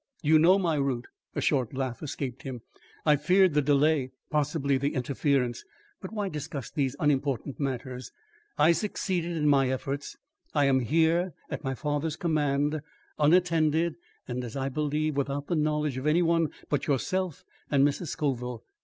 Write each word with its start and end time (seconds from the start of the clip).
"You 0.23 0.39
know 0.39 0.57
my 0.57 0.77
route." 0.77 1.05
A 1.35 1.41
short 1.41 1.75
laugh 1.75 2.01
escaped 2.01 2.41
him. 2.41 2.61
"I 3.05 3.15
feared 3.17 3.53
the 3.53 3.61
delay 3.61 4.09
possibly 4.31 4.79
the 4.79 4.95
interference 4.95 5.63
But 6.01 6.11
why 6.11 6.27
discuss 6.27 6.71
these 6.71 6.95
unimportant 6.99 7.59
matters! 7.59 8.11
I 8.57 8.71
succeeded 8.71 9.37
in 9.37 9.47
my 9.47 9.69
efforts. 9.69 10.17
I 10.55 10.65
am 10.65 10.79
here, 10.79 11.35
at 11.51 11.63
my 11.63 11.75
father's 11.75 12.15
command, 12.15 12.81
unattended 13.19 13.93
and, 14.27 14.43
as 14.43 14.55
I 14.55 14.69
believe, 14.69 15.15
without 15.15 15.45
the 15.45 15.55
knowledge 15.55 15.97
of 15.97 16.07
any 16.07 16.23
one 16.23 16.49
but 16.67 16.87
yourself 16.87 17.45
and 17.69 17.87
Mrs. 17.87 18.07
Scoville. 18.07 18.63